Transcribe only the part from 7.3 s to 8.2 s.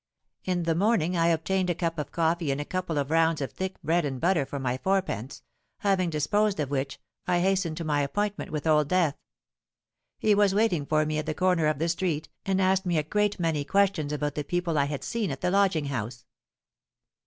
hastened to my